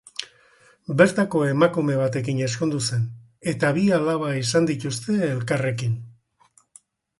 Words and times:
Bertako 1.01 1.41
emakume 1.49 1.97
batekin 1.99 2.39
ezkondu 2.47 2.81
zen, 2.87 3.05
eta 3.53 3.71
bi 3.77 3.85
alaba 3.99 4.33
izan 4.41 4.71
dituzte 4.73 5.21
elkarrekin. 5.31 5.97